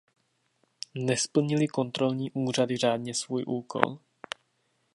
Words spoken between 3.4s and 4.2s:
úkol?